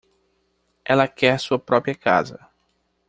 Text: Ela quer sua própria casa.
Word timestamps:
Ela 0.83 1.07
quer 1.07 1.39
sua 1.39 1.59
própria 1.59 1.93
casa. 1.93 2.49